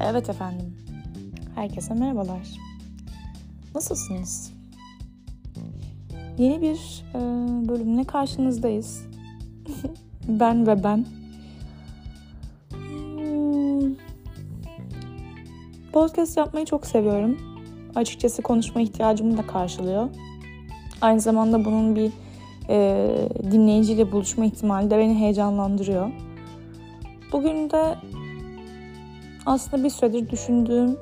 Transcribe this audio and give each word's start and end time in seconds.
Evet 0.00 0.30
efendim. 0.30 0.76
Herkese 1.54 1.94
merhabalar. 1.94 2.48
Nasılsınız? 3.74 4.52
Yeni 6.38 6.62
bir 6.62 7.04
e, 7.14 7.18
bölümle 7.68 8.04
karşınızdayız. 8.04 9.06
ben 10.28 10.66
ve 10.66 10.84
ben. 10.84 11.06
Hmm. 12.70 13.94
Podcast 15.92 16.36
yapmayı 16.36 16.66
çok 16.66 16.86
seviyorum. 16.86 17.38
Açıkçası 17.94 18.42
konuşma 18.42 18.80
ihtiyacımı 18.80 19.38
da 19.38 19.46
karşılıyor. 19.46 20.08
Aynı 21.00 21.20
zamanda 21.20 21.64
bunun 21.64 21.96
bir 21.96 22.12
e, 22.68 23.08
dinleyiciyle 23.50 24.12
buluşma 24.12 24.44
ihtimali 24.44 24.90
de 24.90 24.98
beni 24.98 25.18
heyecanlandırıyor. 25.18 26.10
Bugün 27.32 27.70
de 27.70 27.96
aslında 29.46 29.84
bir 29.84 29.90
süredir 29.90 30.30
düşündüğüm 30.30 30.98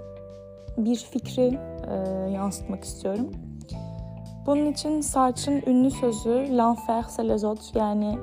bir 0.76 0.96
fikri 0.96 1.58
e, 1.90 1.94
yansıtmak 2.30 2.84
istiyorum. 2.84 3.30
Bunun 4.46 4.66
için 4.72 5.00
Sartre'ın 5.00 5.62
ünlü 5.66 5.90
sözü 5.90 6.30
L'enfer 6.30 7.02
c'est 7.02 7.28
les 7.28 7.44
autres 7.44 7.74
yani 7.74 8.18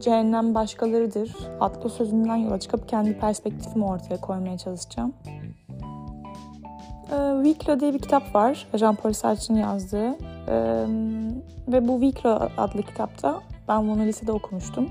cehennem 0.00 0.54
başkalarıdır 0.54 1.36
adlı 1.60 1.90
sözünden 1.90 2.36
yola 2.36 2.60
çıkıp 2.60 2.88
kendi 2.88 3.18
perspektifimi 3.18 3.84
ortaya 3.84 4.20
koymaya 4.20 4.58
çalışacağım. 4.58 5.14
E, 7.12 7.16
Viclo 7.42 7.80
diye 7.80 7.94
bir 7.94 7.98
kitap 7.98 8.34
var. 8.34 8.66
Jean-Paul 8.74 9.12
Sartre'ın 9.12 9.58
yazdığı. 9.58 10.16
E, 10.48 10.86
ve 11.68 11.88
bu 11.88 12.00
Viclo 12.00 12.48
adlı 12.56 12.82
kitapta 12.82 13.40
ben 13.68 13.88
bunu 13.88 14.02
lisede 14.02 14.32
okumuştum. 14.32 14.90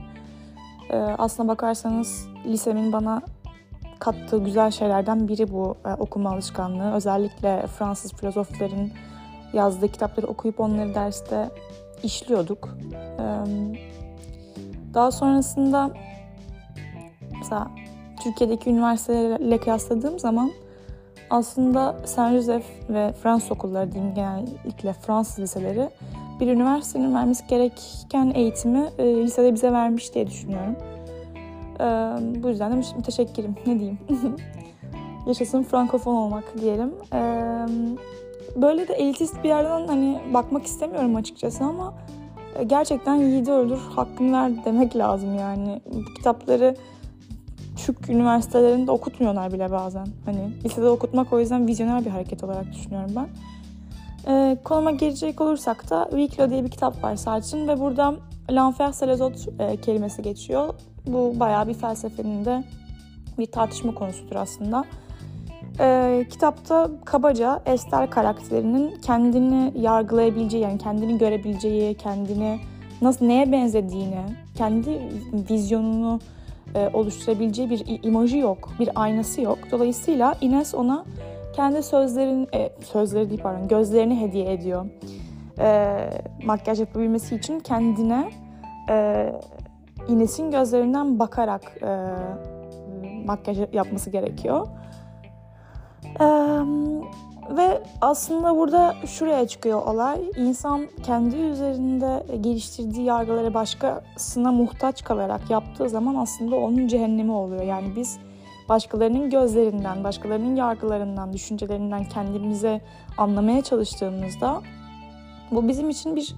E, 0.89 0.97
aslına 0.97 1.47
bakarsanız 1.47 2.27
lisemin 2.45 2.93
bana 2.93 3.21
kattığı 3.99 4.43
güzel 4.43 4.71
şeylerden 4.71 5.27
biri 5.27 5.51
bu 5.51 5.75
e, 5.85 5.93
okuma 5.93 6.31
alışkanlığı. 6.31 6.93
Özellikle 6.93 7.67
Fransız 7.67 8.13
filozofların 8.13 8.91
yazdığı 9.53 9.87
kitapları 9.87 10.27
okuyup 10.27 10.59
onları 10.59 10.95
derste 10.95 11.49
işliyorduk. 12.03 12.77
E, 12.93 13.25
daha 14.93 15.11
sonrasında 15.11 15.91
mesela 17.37 17.67
Türkiye'deki 18.23 18.69
üniversitelerle 18.69 19.57
kıyasladığım 19.57 20.19
zaman 20.19 20.51
aslında 21.29 21.95
Saint 22.05 22.35
Joseph 22.35 22.65
ve 22.89 23.13
Fransız 23.13 23.51
okulları 23.51 23.91
diyeyim 23.91 24.13
genellikle 24.13 24.93
Fransız 24.93 25.39
liseleri 25.39 25.89
bir 26.39 26.47
üniversitenin 26.47 27.15
vermesi 27.15 27.47
gereken 27.47 28.31
eğitimi 28.35 28.89
e, 28.97 29.15
lisede 29.15 29.53
bize 29.53 29.71
vermiş 29.71 30.13
diye 30.13 30.27
düşünüyorum. 30.27 30.75
E, 31.79 31.85
bu 32.43 32.49
yüzden 32.49 32.71
de 32.71 32.75
müteşekkirim. 32.97 33.55
Ne 33.67 33.79
diyeyim? 33.79 33.99
Yaşasın 35.27 35.63
frankofon 35.63 36.15
olmak 36.15 36.43
diyelim. 36.61 36.93
E, 37.13 37.19
böyle 38.55 38.87
de 38.87 38.93
elitist 38.93 39.43
bir 39.43 39.49
yerden 39.49 39.87
hani 39.87 40.19
bakmak 40.33 40.65
istemiyorum 40.65 41.15
açıkçası 41.15 41.63
ama 41.63 41.93
e, 42.59 42.63
gerçekten 42.63 43.15
yiğidi 43.15 43.51
öldür, 43.51 43.79
hakkını 43.95 44.31
ver 44.33 44.65
demek 44.65 44.95
lazım 44.95 45.35
yani. 45.35 45.81
Bu 45.93 46.13
kitapları 46.13 46.75
Türk 47.85 48.09
üniversitelerinde 48.09 48.91
okutmuyorlar 48.91 49.53
bile 49.53 49.71
bazen. 49.71 50.07
Hani 50.25 50.51
lisede 50.65 50.87
okutmak 50.87 51.33
o 51.33 51.39
yüzden 51.39 51.67
vizyoner 51.67 52.05
bir 52.05 52.09
hareket 52.09 52.43
olarak 52.43 52.73
düşünüyorum 52.73 53.11
ben. 53.15 53.27
Ee, 54.27 54.57
konuma 54.63 54.91
girecek 54.91 55.41
olursak 55.41 55.89
da 55.89 56.09
Viclo 56.13 56.49
diye 56.49 56.63
bir 56.63 56.69
kitap 56.69 57.03
var 57.03 57.15
Sartre'ın 57.15 57.67
ve 57.67 57.79
burada 57.79 58.15
L'enfer 58.49 58.91
c'est 58.93 59.07
e, 59.59 59.77
kelimesi 59.77 60.21
geçiyor. 60.21 60.73
Bu 61.07 61.33
bayağı 61.39 61.67
bir 61.67 61.73
felsefenin 61.73 62.45
de 62.45 62.63
bir 63.37 63.45
tartışma 63.45 63.95
konusudur 63.95 64.35
aslında. 64.35 64.85
Ee, 65.79 66.25
kitapta 66.29 66.89
kabaca 67.05 67.61
Esther 67.65 68.09
karakterinin 68.09 68.95
kendini 69.01 69.73
yargılayabileceği 69.75 70.63
yani 70.63 70.77
kendini 70.77 71.17
görebileceği, 71.17 71.93
kendini 71.93 72.59
nasıl 73.01 73.25
neye 73.25 73.51
benzediğini, 73.51 74.25
kendi 74.55 74.99
vizyonunu 75.49 76.19
e, 76.75 76.89
oluşturabileceği 76.93 77.69
bir 77.69 78.03
imajı 78.03 78.37
yok, 78.37 78.69
bir 78.79 78.89
aynası 78.95 79.41
yok. 79.41 79.57
Dolayısıyla 79.71 80.35
Ines 80.41 80.75
ona 80.75 81.05
kendi 81.55 81.83
sözlerin 81.83 82.47
e, 82.53 82.69
sözleri 82.83 83.29
değil 83.29 83.41
pardon 83.41 83.67
gözlerini 83.67 84.21
hediye 84.21 84.53
ediyor. 84.53 84.85
E, 85.59 85.97
makyaj 86.45 86.79
yapabilmesi 86.79 87.35
için 87.35 87.59
kendine 87.59 88.31
e, 88.89 89.31
Ines'in 90.07 90.51
gözlerinden 90.51 91.19
bakarak 91.19 91.61
e, 91.81 92.11
makyaj 93.25 93.59
yapması 93.73 94.09
gerekiyor. 94.09 94.67
E, 96.19 96.25
ve 97.49 97.83
aslında 98.01 98.57
burada 98.57 98.95
şuraya 99.05 99.47
çıkıyor 99.47 99.81
olay. 99.87 100.21
İnsan 100.37 100.87
kendi 101.03 101.35
üzerinde 101.35 102.37
geliştirdiği 102.41 103.05
yargıları 103.05 103.53
başkasına 103.53 104.51
muhtaç 104.51 105.03
kalarak 105.03 105.49
yaptığı 105.49 105.89
zaman 105.89 106.15
aslında 106.15 106.55
onun 106.55 106.87
cehennemi 106.87 107.31
oluyor. 107.31 107.61
Yani 107.63 107.95
biz 107.95 108.19
başkalarının 108.69 109.29
gözlerinden, 109.29 110.03
başkalarının 110.03 110.55
yargılarından, 110.55 111.33
düşüncelerinden 111.33 112.03
kendimize 112.03 112.81
anlamaya 113.17 113.61
çalıştığımızda 113.61 114.61
bu 115.51 115.67
bizim 115.67 115.89
için 115.89 116.15
bir 116.15 116.35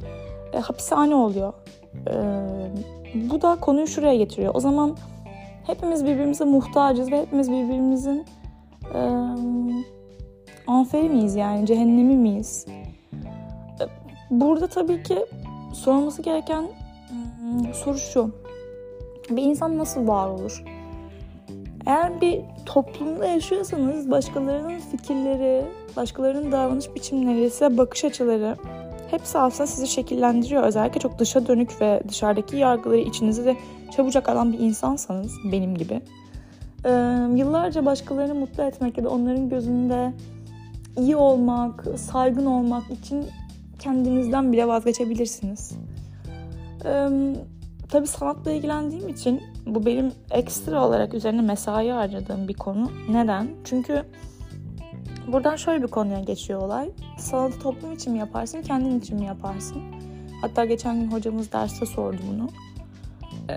e, 0.54 0.60
hapishane 0.60 1.16
oluyor. 1.16 1.54
E, 2.08 2.14
bu 3.30 3.42
da 3.42 3.56
konuyu 3.56 3.88
şuraya 3.88 4.16
getiriyor. 4.16 4.56
O 4.56 4.60
zaman 4.60 4.98
hepimiz 5.68 6.06
birbirimize 6.06 6.46
muhtacız 6.46 7.12
ve 7.12 7.22
hepimiz 7.22 7.52
birbirimizin 7.52 8.26
e, 8.94 9.00
anferi 10.68 11.10
miyiz 11.10 11.36
yani 11.36 11.66
cehennemi 11.66 12.16
miyiz? 12.16 12.66
E, 13.80 13.84
burada 14.30 14.68
tabii 14.68 15.04
ki 15.04 15.26
sorulması 15.74 16.22
gereken 16.22 16.62
hmm, 16.62 17.74
soru 17.74 17.98
şu. 17.98 18.32
Bir 19.30 19.44
insan 19.44 19.78
nasıl 19.78 20.08
var 20.08 20.28
olur? 20.28 20.64
Eğer 21.86 22.22
bir 22.22 22.42
toplumda 22.66 23.26
yaşıyorsanız 23.26 24.12
başkalarının 24.12 24.80
fikirleri, 24.80 25.66
başkalarının 25.96 26.52
davranış 26.52 26.96
biçimleri, 26.96 27.50
size 27.50 27.78
bakış 27.78 28.06
açıları 28.06 28.56
hepsi 29.12 29.38
aslında 29.38 29.68
sizi 29.68 29.88
şekillendiriyor. 29.88 30.64
Özellikle 30.64 31.00
çok 31.00 31.20
dışa 31.20 31.48
dönük 31.48 31.82
ve 31.82 32.02
dışarıdaki 32.08 32.58
yargıları 32.58 33.00
içinize 33.00 33.46
de 33.46 33.56
çabucak 33.96 34.30
alan 34.30 34.54
bir 34.54 34.60
insansanız 34.60 35.32
benim 35.52 35.76
gibi. 35.76 36.02
Ee, 36.86 36.90
yıllarca 37.36 37.86
başkalarını 37.86 38.36
mutlu 38.36 38.64
etmek 38.64 38.98
ya 38.98 39.04
da 39.04 39.10
onların 39.10 39.50
gözünde 39.50 40.14
iyi 40.98 41.16
olmak, 41.16 41.86
saygın 41.96 42.46
olmak 42.46 42.92
için 42.92 43.26
kendinizden 43.80 44.54
bile 44.54 44.68
vazgeçebilirsiniz. 44.68 45.72
Ee, 46.86 47.10
tabii 47.90 48.08
sanatla 48.08 48.52
ilgilendiğim 48.52 49.10
için 49.10 49.42
bu 49.66 49.86
benim 49.86 50.12
ekstra 50.32 50.88
olarak 50.88 51.14
üzerine 51.14 51.42
mesai 51.42 51.90
harcadığım 51.90 52.48
bir 52.48 52.54
konu. 52.54 52.92
Neden? 53.10 53.48
Çünkü 53.64 54.04
buradan 55.28 55.56
şöyle 55.56 55.84
bir 55.84 55.88
konuya 55.88 56.20
geçiyor 56.20 56.62
olay. 56.62 56.90
Sanatı 57.18 57.60
toplum 57.60 57.94
için 57.94 58.14
mi 58.14 58.20
yaparsın, 58.20 58.62
kendin 58.62 59.00
için 59.00 59.20
mi 59.20 59.26
yaparsın? 59.26 59.82
Hatta 60.42 60.66
geçen 60.66 61.02
gün 61.02 61.12
hocamız 61.12 61.52
derste 61.52 61.86
sordu 61.86 62.18
bunu. 62.32 62.50
Ee, 63.50 63.56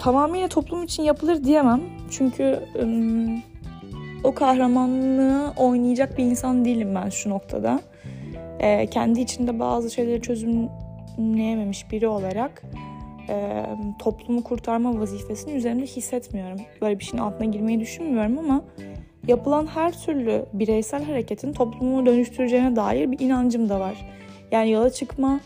tamamıyla 0.00 0.48
toplum 0.48 0.82
için 0.82 1.02
yapılır 1.02 1.44
diyemem. 1.44 1.80
Çünkü 2.10 2.60
ım, 2.82 3.42
o 4.24 4.34
kahramanlığı 4.34 5.52
oynayacak 5.56 6.18
bir 6.18 6.24
insan 6.24 6.64
değilim 6.64 6.94
ben 6.94 7.08
şu 7.08 7.30
noktada. 7.30 7.80
Ee, 8.60 8.86
kendi 8.86 9.20
içinde 9.20 9.58
bazı 9.58 9.90
şeyleri 9.90 10.22
çözümleyememiş 10.22 11.90
biri 11.90 12.08
olarak 12.08 12.62
e, 13.28 13.66
toplumu 13.98 14.44
kurtarma 14.44 15.00
vazifesini 15.00 15.52
üzerimde 15.52 15.86
hissetmiyorum. 15.86 16.58
Böyle 16.80 16.98
bir 16.98 17.04
şeyin 17.04 17.22
altına 17.22 17.46
girmeyi 17.46 17.80
düşünmüyorum 17.80 18.38
ama 18.38 18.64
yapılan 19.28 19.66
her 19.66 19.92
türlü 20.00 20.46
bireysel 20.52 21.04
hareketin 21.04 21.52
toplumu 21.52 22.06
dönüştüreceğine 22.06 22.76
dair 22.76 23.10
bir 23.12 23.18
inancım 23.18 23.68
da 23.68 23.80
var. 23.80 24.06
Yani 24.50 24.70
yola 24.70 24.90
çıkma 24.90 25.40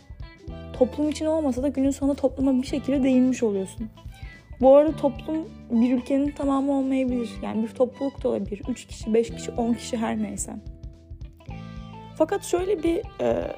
toplum 0.73 1.09
için 1.09 1.27
olmasa 1.27 1.63
da 1.63 1.69
günün 1.69 1.91
sonunda 1.91 2.17
topluma 2.17 2.63
bir 2.63 2.67
şekilde 2.67 3.03
değinmiş 3.03 3.43
oluyorsun. 3.43 3.89
Bu 4.61 4.77
arada 4.77 4.97
toplum 4.97 5.49
bir 5.71 5.95
ülkenin 5.95 6.31
tamamı 6.31 6.73
olmayabilir. 6.73 7.31
Yani 7.43 7.63
bir 7.63 7.69
topluluk 7.69 8.25
da 8.25 8.29
olabilir. 8.29 8.63
3 8.69 8.87
kişi, 8.87 9.15
5 9.15 9.31
kişi, 9.31 9.51
10 9.51 9.75
kişi 9.75 9.97
her 9.97 10.23
neyse. 10.23 10.53
Fakat 12.19 12.45
şöyle 12.45 12.83
bir 12.83 12.97
e, 13.21 13.53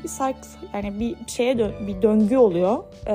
cycle 0.00 0.48
yani 0.74 1.00
bir 1.00 1.16
şeye 1.26 1.58
dön, 1.58 1.72
bir 1.86 2.02
döngü 2.02 2.36
oluyor 2.36 2.84
e, 3.06 3.14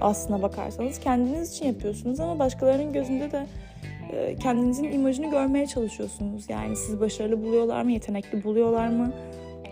aslına 0.00 0.42
bakarsanız. 0.42 1.00
Kendiniz 1.00 1.54
için 1.54 1.66
yapıyorsunuz 1.66 2.20
ama 2.20 2.38
başkalarının 2.38 2.92
gözünde 2.92 3.32
de 3.32 3.46
kendinizin 4.40 4.92
imajını 4.92 5.30
görmeye 5.30 5.66
çalışıyorsunuz. 5.66 6.50
Yani 6.50 6.76
sizi 6.76 7.00
başarılı 7.00 7.42
buluyorlar 7.42 7.82
mı, 7.82 7.92
yetenekli 7.92 8.44
buluyorlar 8.44 8.88
mı? 8.88 9.12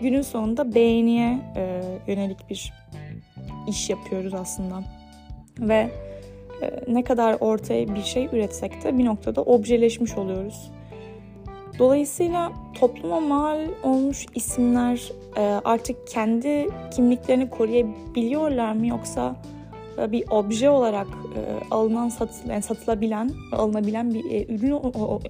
Günün 0.01 0.21
sonunda 0.21 0.75
beğeniye 0.75 1.39
e, 1.55 1.81
yönelik 2.07 2.49
bir 2.49 2.73
iş 3.67 3.89
yapıyoruz 3.89 4.33
aslında. 4.33 4.83
Ve 5.59 5.89
e, 6.61 6.71
ne 6.87 7.03
kadar 7.03 7.37
ortaya 7.39 7.95
bir 7.95 8.03
şey 8.03 8.25
üretsek 8.25 8.83
de 8.83 8.97
bir 8.97 9.05
noktada 9.05 9.41
objeleşmiş 9.41 10.17
oluyoruz. 10.17 10.71
Dolayısıyla 11.79 12.51
topluma 12.79 13.19
mal 13.19 13.59
olmuş 13.83 14.25
isimler 14.35 15.11
e, 15.37 15.41
artık 15.41 16.07
kendi 16.07 16.69
kimliklerini 16.95 17.49
koruyabiliyorlar 17.49 18.73
mı 18.73 18.87
yoksa 18.87 19.35
e, 19.97 20.11
bir 20.11 20.23
obje 20.29 20.69
olarak 20.69 21.07
e, 21.07 21.22
alınan 21.71 22.09
satıl, 22.09 22.49
yani 22.49 22.61
satılabilen 22.61 23.31
alınabilen 23.51 24.13
bir 24.13 24.49
ürün 24.49 24.71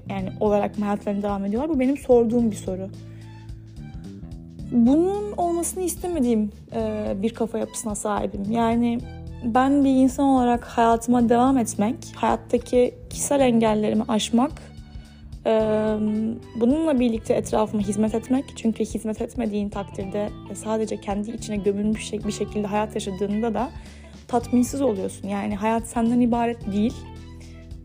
yani 0.09 0.29
olarak 0.39 0.77
mı 0.77 0.85
hayatlarına 0.85 1.21
devam 1.21 1.45
ediyorlar? 1.45 1.75
Bu 1.75 1.79
benim 1.79 1.97
sorduğum 1.97 2.51
bir 2.51 2.55
soru. 2.55 2.89
Bunun 4.71 5.31
olmasını 5.31 5.83
istemediğim 5.83 6.51
bir 7.15 7.33
kafa 7.33 7.57
yapısına 7.57 7.95
sahibim. 7.95 8.51
Yani 8.51 8.99
ben 9.43 9.85
bir 9.85 9.89
insan 9.89 10.25
olarak 10.25 10.65
hayatıma 10.65 11.29
devam 11.29 11.57
etmek, 11.57 11.95
hayattaki 12.15 12.95
kişisel 13.09 13.39
engellerimi 13.39 14.03
aşmak 14.07 14.51
Bununla 16.55 16.99
birlikte 16.99 17.33
etrafıma 17.33 17.83
hizmet 17.83 18.15
etmek. 18.15 18.45
Çünkü 18.55 18.85
hizmet 18.85 19.21
etmediğin 19.21 19.69
takdirde 19.69 20.29
sadece 20.53 21.01
kendi 21.01 21.31
içine 21.31 21.57
gömülmüş 21.57 22.13
bir 22.13 22.31
şekilde 22.31 22.67
hayat 22.67 22.95
yaşadığında 22.95 23.53
da 23.53 23.69
tatminsiz 24.33 24.81
oluyorsun. 24.81 25.27
Yani 25.27 25.55
hayat 25.55 25.87
senden 25.87 26.19
ibaret 26.19 26.71
değil. 26.71 26.93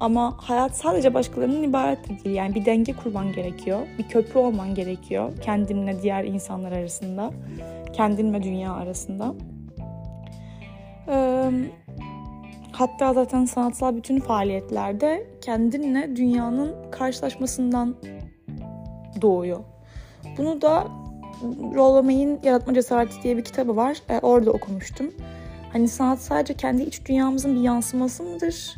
Ama 0.00 0.36
hayat 0.36 0.76
sadece 0.76 1.14
başkalarının 1.14 1.62
ibaret 1.62 2.08
de 2.08 2.24
değil. 2.24 2.36
Yani 2.36 2.54
bir 2.54 2.64
denge 2.64 2.92
kurman 2.92 3.32
gerekiyor. 3.32 3.80
Bir 3.98 4.08
köprü 4.08 4.38
olman 4.38 4.74
gerekiyor. 4.74 5.32
Kendinle 5.42 6.02
diğer 6.02 6.24
insanlar 6.24 6.72
arasında. 6.72 7.30
Kendin 7.92 8.34
ve 8.34 8.42
dünya 8.42 8.72
arasında. 8.72 9.34
Hatta 12.72 13.14
zaten 13.14 13.44
sanatsal 13.44 13.96
bütün 13.96 14.20
faaliyetlerde 14.20 15.26
kendinle 15.40 16.16
dünyanın 16.16 16.90
karşılaşmasından 16.90 17.96
doğuyor. 19.22 19.60
Bunu 20.38 20.62
da 20.62 20.86
Rollo 21.74 22.10
Yaratma 22.42 22.74
Cesareti 22.74 23.22
diye 23.22 23.36
bir 23.36 23.44
kitabı 23.44 23.76
var. 23.76 23.98
E, 24.08 24.18
orada 24.18 24.50
okumuştum. 24.50 25.10
Hani 25.73 25.88
sanat 25.88 26.20
sadece 26.20 26.55
kendi 26.55 26.82
iç 26.82 27.05
dünyamızın 27.06 27.56
bir 27.56 27.61
yansıması 27.61 28.23
mıdır? 28.23 28.76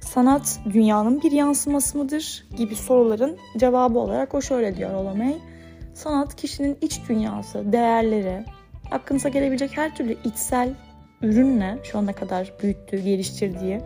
Sanat 0.00 0.60
dünyanın 0.72 1.22
bir 1.22 1.32
yansıması 1.32 1.98
mıdır? 1.98 2.46
Gibi 2.56 2.76
soruların 2.76 3.38
cevabı 3.56 3.98
olarak 3.98 4.34
o 4.34 4.42
şöyle 4.42 4.76
diyor 4.76 4.92
Rollo 4.92 5.14
May. 5.16 5.38
Sanat 5.94 6.36
kişinin 6.36 6.78
iç 6.80 7.00
dünyası, 7.08 7.72
değerleri, 7.72 8.44
aklınıza 8.90 9.28
gelebilecek 9.28 9.76
her 9.76 9.96
türlü 9.96 10.16
içsel 10.24 10.74
ürünle 11.22 11.78
şu 11.82 11.98
ana 11.98 12.12
kadar 12.12 12.52
büyüttüğü, 12.62 12.98
geliştirdiği 12.98 13.80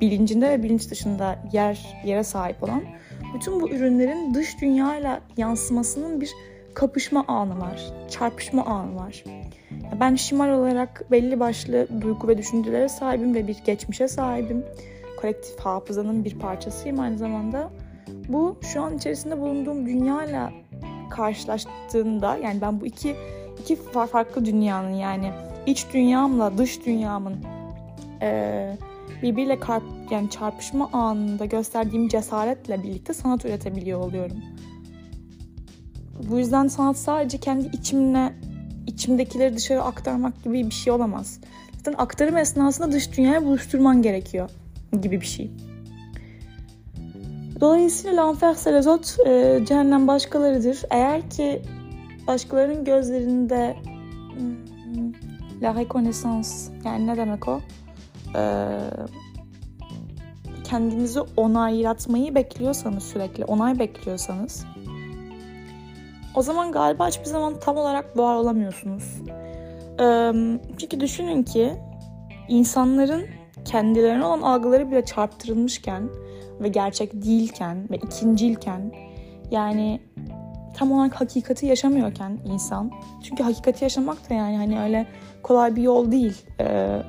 bilincinde 0.00 0.50
ve 0.50 0.62
bilinç 0.62 0.90
dışında 0.90 1.38
yer 1.52 2.00
yere 2.04 2.24
sahip 2.24 2.62
olan 2.62 2.82
bütün 3.34 3.60
bu 3.60 3.70
ürünlerin 3.70 4.34
dış 4.34 4.60
dünyayla 4.60 5.20
yansımasının 5.36 6.20
bir 6.20 6.30
kapışma 6.78 7.24
anı 7.28 7.60
var, 7.60 7.92
çarpışma 8.10 8.64
anı 8.64 8.96
var. 8.96 9.24
Ben 10.00 10.14
şimal 10.14 10.48
olarak 10.48 11.10
belli 11.10 11.40
başlı 11.40 11.88
duygu 12.00 12.28
ve 12.28 12.38
düşüncelere 12.38 12.88
sahibim 12.88 13.34
ve 13.34 13.48
bir 13.48 13.56
geçmişe 13.66 14.08
sahibim. 14.08 14.64
Kolektif 15.20 15.60
hafızanın 15.60 16.24
bir 16.24 16.38
parçasıyım 16.38 17.00
aynı 17.00 17.18
zamanda. 17.18 17.70
Bu 18.28 18.58
şu 18.72 18.82
an 18.82 18.96
içerisinde 18.96 19.40
bulunduğum 19.40 19.86
dünyayla 19.86 20.52
karşılaştığında 21.10 22.36
yani 22.36 22.60
ben 22.60 22.80
bu 22.80 22.86
iki 22.86 23.16
iki 23.60 23.76
farklı 23.76 24.44
dünyanın 24.44 24.94
yani 24.94 25.30
iç 25.66 25.86
dünyamla 25.94 26.58
dış 26.58 26.86
dünyamın 26.86 27.36
e, 28.22 28.76
birbiriyle 29.22 29.60
karp, 29.60 29.82
yani 30.10 30.30
çarpışma 30.30 30.88
anında 30.92 31.44
gösterdiğim 31.44 32.08
cesaretle 32.08 32.82
birlikte 32.82 33.12
sanat 33.14 33.44
üretebiliyor 33.44 34.00
oluyorum. 34.00 34.36
Bu 36.30 36.38
yüzden 36.38 36.68
sanat 36.68 36.96
sadece 36.96 37.38
kendi 37.38 37.66
içimle 37.66 38.34
içimdekileri 38.86 39.56
dışarı 39.56 39.82
aktarmak 39.82 40.44
gibi 40.44 40.66
bir 40.66 40.74
şey 40.74 40.92
olamaz. 40.92 41.40
Zaten 41.76 41.94
aktarım 41.98 42.36
esnasında 42.36 42.92
dış 42.92 43.16
dünyaya 43.16 43.44
buluşturman 43.44 44.02
gerekiyor 44.02 44.50
gibi 45.02 45.20
bir 45.20 45.26
şey. 45.26 45.50
Dolayısıyla 47.60 48.26
l'enfer 48.26 48.84
autres, 48.86 49.18
e, 49.26 49.64
cehennem 49.68 50.08
başkalarıdır. 50.08 50.82
Eğer 50.90 51.30
ki 51.30 51.62
başkalarının 52.26 52.84
gözlerinde 52.84 53.76
hmm, 54.36 55.12
la 55.62 55.74
reconnaissance 55.74 56.48
yani 56.84 57.06
ne 57.06 57.16
demek 57.16 57.48
o? 57.48 57.60
Ee, 58.36 58.68
kendinizi 60.64 61.20
onaylatmayı 61.20 62.34
bekliyorsanız 62.34 63.02
sürekli, 63.02 63.44
onay 63.44 63.78
bekliyorsanız 63.78 64.64
o 66.34 66.42
zaman 66.42 66.72
galiba 66.72 67.08
hiçbir 67.08 67.24
zaman 67.24 67.60
tam 67.60 67.76
olarak 67.76 68.16
var 68.16 68.34
olamıyorsunuz. 68.34 69.22
Çünkü 70.78 71.00
düşünün 71.00 71.42
ki 71.42 71.72
insanların 72.48 73.26
kendilerine 73.64 74.24
olan 74.24 74.42
algıları 74.42 74.90
bile 74.90 75.04
çarptırılmışken 75.04 76.08
ve 76.60 76.68
gerçek 76.68 77.12
değilken 77.12 77.88
ve 77.90 77.96
ikincilken 77.96 78.92
yani 79.50 80.00
tam 80.74 80.92
olarak 80.92 81.20
hakikati 81.20 81.66
yaşamıyorken 81.66 82.38
insan 82.44 82.90
çünkü 83.22 83.42
hakikati 83.42 83.84
yaşamak 83.84 84.30
da 84.30 84.34
yani 84.34 84.56
hani 84.56 84.80
öyle 84.80 85.06
kolay 85.42 85.76
bir 85.76 85.82
yol 85.82 86.12
değil. 86.12 86.42
Ee, 86.60 87.02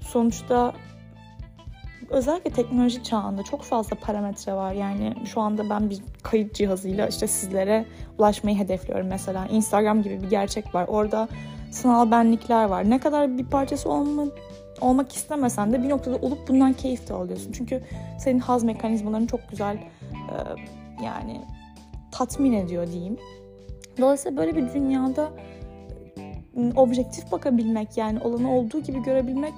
sonuçta 0.00 0.72
özellikle 2.10 2.50
teknoloji 2.50 3.02
çağında 3.02 3.42
çok 3.42 3.62
fazla 3.62 3.96
parametre 3.96 4.54
var. 4.54 4.72
Yani 4.72 5.14
şu 5.26 5.40
anda 5.40 5.70
ben 5.70 5.90
bir 5.90 5.98
kayıt 6.22 6.54
cihazıyla 6.54 7.06
işte 7.06 7.26
sizlere 7.26 7.86
ulaşmayı 8.18 8.56
hedefliyorum 8.56 9.06
mesela. 9.06 9.46
Instagram 9.46 10.02
gibi 10.02 10.22
bir 10.22 10.30
gerçek 10.30 10.74
var. 10.74 10.86
Orada 10.88 11.28
sanal 11.70 12.10
benlikler 12.10 12.64
var. 12.64 12.90
Ne 12.90 12.98
kadar 12.98 13.38
bir 13.38 13.44
parçası 13.44 13.88
olma, 13.88 14.24
olmak 14.80 15.12
istemesen 15.12 15.72
de 15.72 15.82
bir 15.82 15.88
noktada 15.88 16.16
olup 16.16 16.48
bundan 16.48 16.72
keyif 16.72 17.08
de 17.08 17.14
alıyorsun. 17.14 17.52
Çünkü 17.52 17.82
senin 18.18 18.38
haz 18.38 18.64
mekanizmaların 18.64 19.26
çok 19.26 19.50
güzel 19.50 19.76
e, 19.76 20.36
yani 21.04 21.40
tatmin 22.12 22.52
ediyor 22.52 22.86
diyeyim. 22.86 23.16
Dolayısıyla 23.98 24.36
böyle 24.36 24.56
bir 24.56 24.74
dünyada 24.74 25.30
objektif 26.76 27.32
bakabilmek 27.32 27.96
yani 27.96 28.20
olanı 28.20 28.54
olduğu 28.54 28.80
gibi 28.80 29.02
görebilmek 29.02 29.54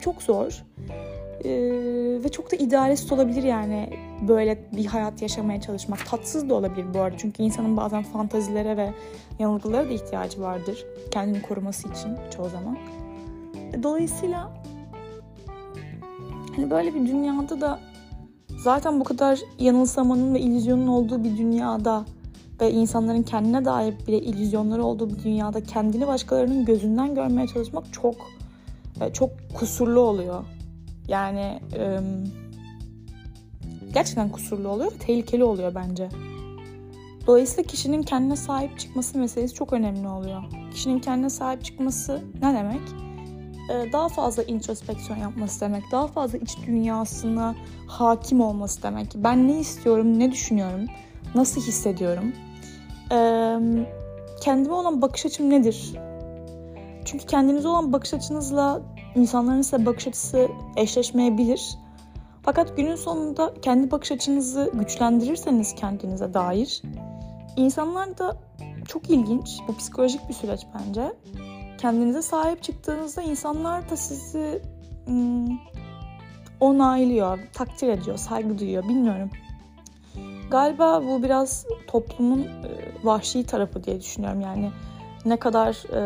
çok 0.00 0.22
zor. 0.22 0.62
Ee, 1.44 1.50
ve 2.24 2.28
çok 2.28 2.52
da 2.52 2.56
idealist 2.56 3.12
olabilir 3.12 3.42
yani 3.42 3.90
böyle 4.28 4.58
bir 4.72 4.86
hayat 4.86 5.22
yaşamaya 5.22 5.60
çalışmak. 5.60 6.06
Tatsız 6.06 6.48
da 6.50 6.54
olabilir 6.54 6.86
bu 6.94 7.00
arada. 7.00 7.16
Çünkü 7.18 7.42
insanın 7.42 7.76
bazen 7.76 8.02
fantazilere 8.02 8.76
ve 8.76 8.92
yanılgılara 9.38 9.88
da 9.88 9.92
ihtiyacı 9.92 10.40
vardır. 10.40 10.84
Kendini 11.10 11.42
koruması 11.42 11.88
için 11.88 12.10
çoğu 12.36 12.48
zaman. 12.48 12.78
Dolayısıyla 13.82 14.52
hani 16.56 16.70
böyle 16.70 16.94
bir 16.94 17.06
dünyada 17.06 17.60
da 17.60 17.80
zaten 18.58 19.00
bu 19.00 19.04
kadar 19.04 19.40
yanılsamanın 19.58 20.34
ve 20.34 20.40
illüzyonun 20.40 20.86
olduğu 20.86 21.24
bir 21.24 21.36
dünyada 21.36 22.04
ve 22.60 22.70
insanların 22.70 23.22
kendine 23.22 23.64
dair 23.64 23.94
bile 24.06 24.18
illüzyonları 24.18 24.84
olduğu 24.84 25.10
bir 25.10 25.24
dünyada 25.24 25.62
kendini 25.62 26.06
başkalarının 26.06 26.64
gözünden 26.64 27.14
görmeye 27.14 27.46
çalışmak 27.46 27.92
çok 27.92 28.14
e, 29.00 29.12
çok 29.12 29.30
kusurlu 29.54 30.00
oluyor. 30.00 30.44
Yani 31.08 31.60
gerçekten 33.94 34.28
kusurlu 34.28 34.68
oluyor 34.68 34.92
ve 34.92 34.98
tehlikeli 34.98 35.44
oluyor 35.44 35.74
bence. 35.74 36.08
Dolayısıyla 37.26 37.62
kişinin 37.62 38.02
kendine 38.02 38.36
sahip 38.36 38.78
çıkması 38.78 39.18
meselesi 39.18 39.54
çok 39.54 39.72
önemli 39.72 40.08
oluyor. 40.08 40.42
Kişinin 40.72 40.98
kendine 40.98 41.30
sahip 41.30 41.64
çıkması 41.64 42.22
ne 42.42 42.54
demek? 42.54 42.80
E, 43.70 43.92
daha 43.92 44.08
fazla 44.08 44.42
introspeksiyon 44.42 45.18
yapması 45.18 45.60
demek. 45.60 45.82
Daha 45.92 46.06
fazla 46.06 46.38
iç 46.38 46.56
dünyasına 46.66 47.54
hakim 47.86 48.40
olması 48.40 48.82
demek. 48.82 49.12
Ben 49.14 49.48
ne 49.48 49.60
istiyorum, 49.60 50.18
ne 50.18 50.32
düşünüyorum, 50.32 50.86
nasıl 51.34 51.60
hissediyorum? 51.60 52.32
kendime 54.40 54.74
olan 54.74 55.02
bakış 55.02 55.26
açım 55.26 55.50
nedir? 55.50 55.92
Çünkü 57.04 57.26
kendinize 57.26 57.68
olan 57.68 57.92
bakış 57.92 58.14
açınızla 58.14 58.82
insanların 59.16 59.62
size 59.62 59.86
bakış 59.86 60.06
açısı 60.06 60.48
eşleşmeyebilir. 60.76 61.78
Fakat 62.42 62.76
günün 62.76 62.96
sonunda 62.96 63.54
kendi 63.62 63.90
bakış 63.90 64.12
açınızı 64.12 64.70
güçlendirirseniz 64.74 65.74
kendinize 65.74 66.34
dair 66.34 66.82
insanlar 67.56 68.18
da 68.18 68.36
çok 68.88 69.10
ilginç. 69.10 69.58
Bu 69.68 69.76
psikolojik 69.76 70.28
bir 70.28 70.34
süreç 70.34 70.60
bence. 70.74 71.12
Kendinize 71.78 72.22
sahip 72.22 72.62
çıktığınızda 72.62 73.22
insanlar 73.22 73.90
da 73.90 73.96
sizi 73.96 74.62
hmm, 75.06 75.58
onaylıyor, 76.60 77.38
takdir 77.52 77.88
ediyor, 77.88 78.16
saygı 78.16 78.58
duyuyor. 78.58 78.82
Bilmiyorum. 78.82 79.30
Galiba 80.50 81.02
bu 81.06 81.22
biraz 81.22 81.66
toplumun 81.86 82.40
e, 82.40 82.46
vahşi 83.04 83.46
tarafı 83.46 83.84
diye 83.84 84.00
düşünüyorum. 84.00 84.40
Yani 84.40 84.70
ne 85.24 85.36
kadar 85.36 85.92
e, 85.92 86.00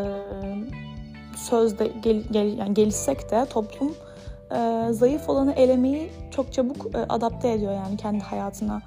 sözde 1.37 1.90
gel, 2.02 2.22
gel, 2.30 2.58
yani 2.58 2.75
gelişsek 2.75 3.30
de 3.30 3.46
toplum 3.46 3.94
e, 4.52 4.87
zayıf 4.92 5.28
olanı 5.28 5.52
elemeyi 5.52 6.10
çok 6.30 6.52
çabuk 6.52 6.94
e, 6.94 6.99
adapte 6.99 7.52
ediyor 7.52 7.72
yani 7.72 7.96
kendi 7.96 8.25
hayatına. 8.25 8.82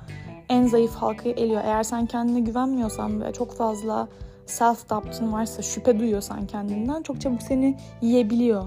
en 0.49 0.67
zayıf 0.67 0.95
halkayı 0.95 1.35
eliyor. 1.35 1.61
Eğer 1.65 1.83
sen 1.83 2.05
kendine 2.05 2.39
güvenmiyorsan 2.39 3.21
ve 3.21 3.33
çok 3.33 3.53
fazla 3.53 4.07
self-doubt'ın 4.47 5.31
varsa, 5.33 5.61
şüphe 5.61 5.99
duyuyorsan 5.99 6.47
kendinden 6.47 7.01
çok 7.03 7.21
çabuk 7.21 7.41
seni 7.41 7.77
yiyebiliyor. 8.01 8.63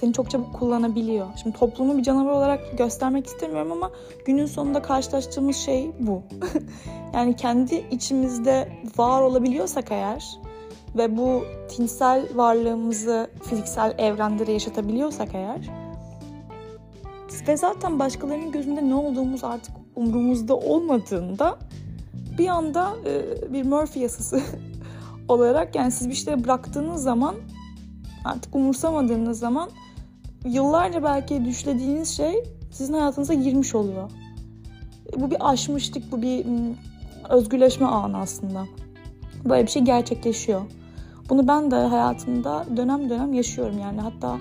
Seni 0.00 0.12
çok 0.12 0.30
çabuk 0.30 0.54
kullanabiliyor. 0.54 1.26
Şimdi 1.42 1.58
toplumu 1.58 1.98
bir 1.98 2.02
canavar 2.02 2.32
olarak 2.32 2.78
göstermek 2.78 3.26
istemiyorum 3.26 3.72
ama 3.72 3.90
günün 4.26 4.46
sonunda 4.46 4.82
karşılaştığımız 4.82 5.56
şey 5.56 5.90
bu. 6.00 6.22
yani 7.14 7.36
kendi 7.36 7.84
içimizde 7.90 8.68
var 8.98 9.22
olabiliyorsak 9.22 9.90
eğer 9.90 10.38
ve 10.96 11.16
bu 11.16 11.44
tinsel 11.68 12.28
varlığımızı 12.34 13.30
fiziksel 13.42 13.94
evrende 13.98 14.46
de 14.46 14.52
yaşatabiliyorsak 14.52 15.28
eğer 15.34 15.84
ve 17.48 17.56
zaten 17.56 17.98
başkalarının 17.98 18.52
gözünde 18.52 18.88
ne 18.88 18.94
olduğumuz 18.94 19.44
artık 19.44 19.74
umrumuzda 19.96 20.56
olmadığında 20.56 21.58
bir 22.38 22.48
anda 22.48 22.94
e, 23.06 23.52
bir 23.52 23.64
Murphy 23.64 24.02
yasası 24.02 24.40
olarak 25.28 25.74
yani 25.74 25.92
siz 25.92 26.08
bir 26.08 26.14
şeyleri 26.14 26.44
bıraktığınız 26.44 27.02
zaman 27.02 27.34
artık 28.24 28.54
umursamadığınız 28.54 29.38
zaman 29.38 29.70
yıllarca 30.44 31.02
belki 31.02 31.44
düşlediğiniz 31.44 32.16
şey 32.16 32.44
sizin 32.72 32.92
hayatınıza 32.92 33.34
girmiş 33.34 33.74
oluyor. 33.74 34.10
Bu 35.16 35.30
bir 35.30 35.50
aşmışlık, 35.50 36.12
bu 36.12 36.22
bir 36.22 36.46
özgürleşme 37.28 37.86
anı 37.86 38.18
aslında. 38.18 38.64
Böyle 39.44 39.66
bir 39.66 39.70
şey 39.70 39.82
gerçekleşiyor. 39.82 40.60
Bunu 41.28 41.48
ben 41.48 41.70
de 41.70 41.76
hayatımda 41.76 42.64
dönem 42.76 43.10
dönem 43.10 43.32
yaşıyorum 43.32 43.78
yani 43.78 44.00
hatta 44.00 44.38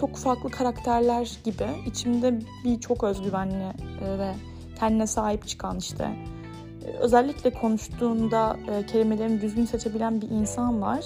çok 0.00 0.16
farklı 0.16 0.50
karakterler 0.50 1.38
gibi 1.44 1.66
içimde 1.86 2.40
bir 2.64 2.80
çok 2.80 3.04
özgüvenli 3.04 3.72
e, 4.04 4.18
ve 4.18 4.34
kendine 4.78 5.06
sahip 5.06 5.48
çıkan 5.48 5.78
işte 5.78 6.04
e, 6.86 6.90
özellikle 6.90 7.50
konuştuğunda 7.50 8.56
e, 8.70 8.86
kelimelerini 8.86 9.40
düzgün 9.40 9.64
seçebilen 9.64 10.20
bir 10.20 10.30
insan 10.30 10.82
var 10.82 11.04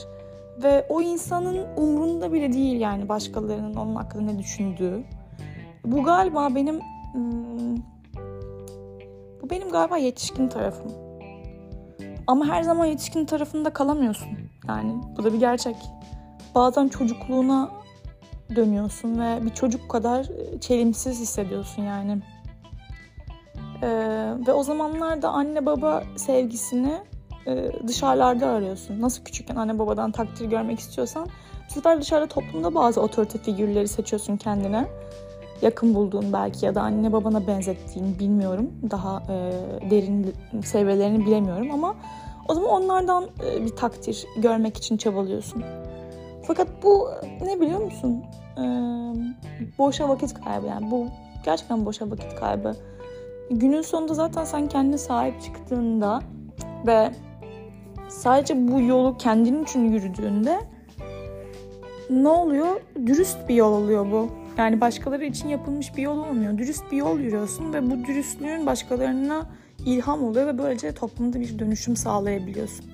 ve 0.63 0.87
o 0.89 1.01
insanın 1.01 1.67
umrunda 1.77 2.33
bile 2.33 2.53
değil 2.53 2.81
yani 2.81 3.09
başkalarının 3.09 3.75
onun 3.75 3.95
hakkında 3.95 4.33
ne 4.33 4.39
düşündüğü. 4.39 5.05
Bu 5.85 6.05
galiba 6.05 6.55
benim 6.55 6.81
hmm, 7.13 7.77
bu 9.43 9.51
benim 9.51 9.69
galiba 9.71 9.97
yetişkin 9.97 10.49
tarafım. 10.49 10.93
Ama 12.27 12.47
her 12.47 12.63
zaman 12.63 12.87
yetişkin 12.87 13.25
tarafında 13.25 13.71
kalamıyorsun. 13.71 14.48
Yani 14.69 14.93
bu 15.17 15.25
da 15.25 15.33
bir 15.33 15.39
gerçek. 15.39 15.77
Bazen 16.55 16.89
çocukluğuna 16.89 17.71
dönüyorsun 18.57 19.19
ve 19.21 19.47
bir 19.47 19.51
çocuk 19.51 19.91
kadar 19.91 20.25
e, 20.25 20.61
çelimsiz 20.61 21.21
hissediyorsun 21.21 21.83
yani. 21.83 22.23
Ee, 23.83 23.89
ve 24.47 24.53
o 24.53 24.63
zamanlarda 24.63 25.29
anne 25.29 25.67
baba 25.67 26.03
sevgisini 26.17 26.99
e, 27.47 27.71
dışarılarda 27.87 28.49
arıyorsun. 28.49 29.01
Nasıl 29.01 29.25
küçükken 29.25 29.57
anne 29.57 29.79
babadan 29.79 30.13
takdir 30.13 30.45
görmek 30.45 30.79
istiyorsan 30.79 31.29
bu 31.69 31.73
sefer 31.73 32.01
dışarıda 32.01 32.27
toplumda 32.27 32.75
bazı 32.75 33.01
otorite 33.01 33.39
figürleri 33.39 33.89
seçiyorsun 33.89 34.37
kendine. 34.37 34.87
Yakın 35.63 35.95
bulduğun 35.95 36.33
belki 36.33 36.67
ya 36.67 36.75
da 36.75 36.83
anne 36.83 37.13
babana 37.13 37.47
benzettiğin 37.47 38.19
bilmiyorum. 38.19 38.71
Daha 38.91 39.23
e, 39.29 39.53
derin 39.91 40.35
seviyelerini 40.65 41.27
bilemiyorum 41.27 41.71
ama 41.73 41.95
o 42.49 42.55
zaman 42.55 42.71
onlardan 42.71 43.25
e, 43.47 43.65
bir 43.65 43.77
takdir 43.77 44.27
görmek 44.37 44.77
için 44.77 44.97
çabalıyorsun. 44.97 45.65
Fakat 46.47 46.69
bu 46.83 47.11
ne 47.45 47.61
biliyor 47.61 47.81
musun? 47.81 48.25
Ee, 48.59 48.63
boşa 49.79 50.09
vakit 50.09 50.45
kaybı 50.45 50.67
yani 50.67 50.91
bu 50.91 51.07
gerçekten 51.45 51.87
boşa 51.87 52.11
vakit 52.11 52.35
kaybı. 52.35 52.77
Günün 53.51 53.83
sonunda 53.83 54.15
zaten 54.15 54.45
sen 54.45 54.69
kendine 54.69 54.99
sahip 54.99 55.43
çıktığında 55.43 56.21
ve 56.87 57.11
sadece 58.09 58.69
bu 58.69 58.81
yolu 58.81 59.17
kendin 59.19 59.65
için 59.65 59.93
yürüdüğünde 59.93 60.59
ne 62.11 62.29
oluyor? 62.29 62.81
Dürüst 63.07 63.49
bir 63.49 63.55
yol 63.55 63.73
oluyor 63.73 64.11
bu. 64.13 64.29
Yani 64.59 64.81
başkaları 64.81 65.25
için 65.25 65.49
yapılmış 65.49 65.97
bir 65.97 66.03
yol 66.03 66.19
olmuyor. 66.19 66.59
Dürüst 66.59 66.93
bir 66.93 66.97
yol 66.97 67.19
yürüyorsun 67.19 67.73
ve 67.73 67.91
bu 67.91 68.05
dürüstlüğün 68.05 68.67
başkalarına 68.67 69.47
ilham 69.85 70.25
oluyor 70.25 70.47
ve 70.47 70.59
böylece 70.59 70.93
toplumda 70.93 71.41
bir 71.41 71.59
dönüşüm 71.59 71.97
sağlayabiliyorsun. 71.97 72.85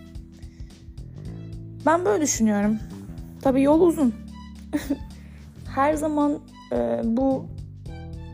Ben 1.86 2.04
böyle 2.04 2.22
düşünüyorum. 2.22 2.78
Tabii 3.42 3.62
yol 3.62 3.80
uzun. 3.80 4.14
Her 5.74 5.94
zaman 5.94 6.38
e, 6.72 7.00
bu 7.04 7.46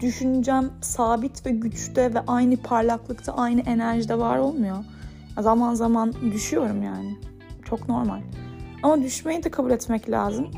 düşüncem 0.01 0.71
sabit 0.81 1.47
ve 1.47 1.51
güçte 1.51 2.15
ve 2.15 2.21
aynı 2.21 2.57
parlaklıkta, 2.57 3.33
aynı 3.33 3.61
enerjide 3.61 4.19
var 4.19 4.39
olmuyor. 4.39 4.85
Zaman 5.39 5.75
zaman 5.75 6.15
düşüyorum 6.33 6.83
yani. 6.83 7.17
Çok 7.65 7.89
normal. 7.89 8.21
Ama 8.83 9.03
düşmeyi 9.03 9.43
de 9.43 9.51
kabul 9.51 9.71
etmek 9.71 10.11
lazım. 10.11 10.51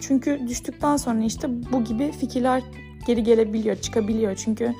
Çünkü 0.00 0.40
düştükten 0.48 0.96
sonra 0.96 1.24
işte 1.24 1.48
bu 1.72 1.84
gibi 1.84 2.12
fikirler 2.12 2.62
geri 3.06 3.22
gelebiliyor, 3.22 3.76
çıkabiliyor. 3.76 4.36
Çünkü 4.36 4.74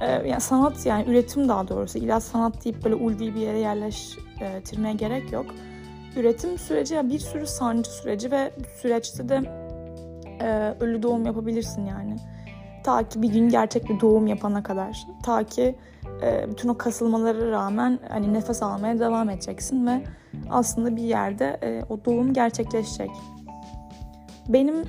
e, 0.00 0.28
yani 0.28 0.40
sanat 0.40 0.86
yani 0.86 1.10
üretim 1.10 1.48
daha 1.48 1.68
doğrusu. 1.68 1.98
İlla 1.98 2.20
sanat 2.20 2.64
deyip 2.64 2.84
böyle 2.84 2.94
ulvi 2.94 3.34
bir 3.34 3.40
yere 3.40 3.58
yerleştirmeye 3.58 4.94
gerek 4.94 5.32
yok. 5.32 5.46
Üretim 6.16 6.58
süreci 6.58 7.00
bir 7.04 7.18
sürü 7.18 7.46
sancı 7.46 7.90
süreci 7.90 8.30
ve 8.30 8.52
süreçte 8.82 9.28
de 9.28 9.42
e, 10.40 10.74
ölü 10.80 11.02
doğum 11.02 11.26
yapabilirsin 11.26 11.86
yani. 11.86 12.16
Ta 12.84 13.08
ki 13.08 13.22
bir 13.22 13.28
gün 13.28 13.48
gerçek 13.48 13.88
bir 13.88 14.00
doğum 14.00 14.26
yapana 14.26 14.62
kadar. 14.62 15.06
Ta 15.22 15.44
ki 15.44 15.76
e, 16.22 16.50
bütün 16.50 16.68
o 16.68 16.78
kasılmalara 16.78 17.50
rağmen 17.50 17.98
hani 18.08 18.34
nefes 18.34 18.62
almaya 18.62 18.98
devam 18.98 19.30
edeceksin 19.30 19.86
ve 19.86 20.04
aslında 20.50 20.96
bir 20.96 21.02
yerde 21.02 21.58
e, 21.62 21.82
o 21.92 22.04
doğum 22.04 22.32
gerçekleşecek. 22.32 23.10
Benim 24.48 24.84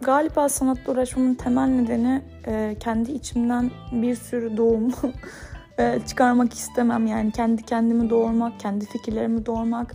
galiba 0.00 0.48
sanatla 0.48 0.92
uğraşmamın 0.92 1.34
temel 1.34 1.68
nedeni 1.68 2.22
e, 2.46 2.76
kendi 2.80 3.12
içimden 3.12 3.70
bir 3.92 4.14
sürü 4.14 4.56
doğum 4.56 4.92
e, 5.78 6.00
çıkarmak 6.06 6.52
istemem. 6.52 7.06
Yani 7.06 7.32
kendi 7.32 7.62
kendimi 7.62 8.10
doğurmak, 8.10 8.60
kendi 8.60 8.86
fikirlerimi 8.86 9.46
doğurmak. 9.46 9.94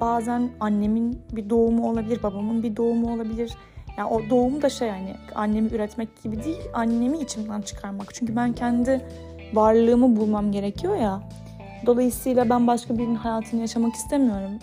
Bazen 0.00 0.50
annemin 0.60 1.22
bir 1.32 1.50
doğumu 1.50 1.90
olabilir, 1.90 2.22
babamın 2.22 2.62
bir 2.62 2.76
doğumu 2.76 3.14
olabilir. 3.14 3.52
Yani 3.98 4.08
o 4.08 4.30
doğum 4.30 4.62
da 4.62 4.68
şey 4.68 4.88
yani 4.88 5.14
annemi 5.34 5.68
üretmek 5.68 6.22
gibi 6.22 6.44
değil, 6.44 6.62
annemi 6.74 7.18
içimden 7.18 7.60
çıkarmak. 7.60 8.14
Çünkü 8.14 8.36
ben 8.36 8.52
kendi 8.52 9.04
varlığımı 9.54 10.16
bulmam 10.16 10.52
gerekiyor 10.52 10.96
ya. 10.96 11.20
Dolayısıyla 11.86 12.50
ben 12.50 12.66
başka 12.66 12.98
birinin 12.98 13.14
hayatını 13.14 13.60
yaşamak 13.60 13.94
istemiyorum. 13.94 14.58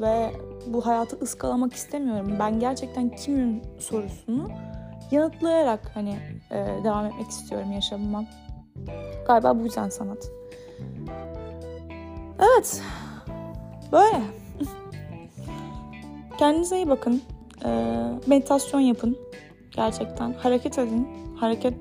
Ve 0.00 0.30
bu 0.66 0.86
hayatı 0.86 1.18
ıskalamak 1.22 1.74
istemiyorum. 1.74 2.36
Ben 2.38 2.60
gerçekten 2.60 3.08
kimim 3.08 3.62
sorusunu 3.78 4.48
yanıtlayarak 5.10 5.90
hani 5.94 6.16
e, 6.50 6.56
devam 6.84 7.06
etmek 7.06 7.28
istiyorum 7.30 7.72
yaşamıma. 7.72 8.24
Galiba 9.26 9.58
bu 9.58 9.64
yüzden 9.64 9.88
sanat. 9.88 10.30
Evet. 12.38 12.82
Böyle. 13.92 14.20
Kendinize 16.38 16.76
iyi 16.76 16.88
bakın. 16.88 17.22
E, 17.64 17.94
meditasyon 18.26 18.80
yapın. 18.80 19.18
Gerçekten. 19.70 20.32
Hareket 20.32 20.78
edin. 20.78 21.08
Hareket 21.36 21.74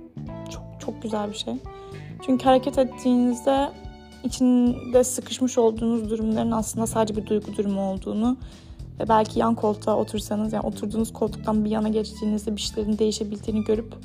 çok 0.49 0.63
çok 0.79 1.01
güzel 1.01 1.29
bir 1.29 1.35
şey. 1.35 1.53
Çünkü 2.25 2.45
hareket 2.45 2.77
ettiğinizde 2.77 3.69
içinde 4.23 5.03
sıkışmış 5.03 5.57
olduğunuz 5.57 6.09
durumların 6.09 6.51
aslında 6.51 6.87
sadece 6.87 7.15
bir 7.15 7.25
duygu 7.25 7.57
durumu 7.57 7.81
olduğunu 7.81 8.37
ve 8.99 9.09
belki 9.09 9.39
yan 9.39 9.55
koltuğa 9.55 9.95
otursanız 9.95 10.53
yani 10.53 10.65
oturduğunuz 10.65 11.13
koltuktan 11.13 11.65
bir 11.65 11.69
yana 11.69 11.89
geçtiğinizde 11.89 12.55
bir 12.55 12.61
şeylerin 12.61 12.97
değişebildiğini 12.97 13.63
görüp 13.63 13.95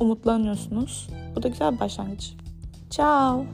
umutlanıyorsunuz. 0.00 1.08
Bu 1.36 1.42
da 1.42 1.48
güzel 1.48 1.74
bir 1.74 1.80
başlangıç. 1.80 2.32
Ciao. 2.90 3.44